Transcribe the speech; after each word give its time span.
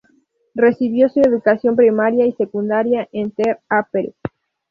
Recibió 0.55 1.09
su 1.09 1.19
educación 1.19 1.75
primaria 1.75 2.25
y 2.25 2.31
secundaria 2.31 3.07
en 3.11 3.29
Ter 3.29 3.59
Apel. 3.69 4.15